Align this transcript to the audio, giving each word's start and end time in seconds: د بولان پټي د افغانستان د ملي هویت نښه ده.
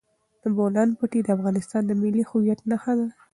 د 0.41 0.43
بولان 0.57 0.89
پټي 0.97 1.19
د 1.23 1.27
افغانستان 1.37 1.81
د 1.85 1.91
ملي 2.01 2.23
هویت 2.29 2.59
نښه 2.69 2.93
ده. 2.99 3.07